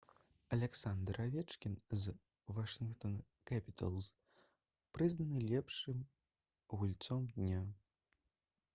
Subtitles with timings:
[0.55, 2.13] аляксандр авечкін з
[2.59, 3.19] «вашынгтон
[3.51, 4.09] кэпіталз»
[5.01, 6.03] прызнаны лепшым
[6.77, 7.63] гульцом дня